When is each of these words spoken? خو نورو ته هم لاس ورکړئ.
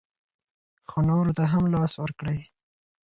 خو 0.89 0.97
نورو 1.09 1.31
ته 1.37 1.43
هم 1.51 1.63
لاس 1.73 1.93
ورکړئ. 1.99 2.39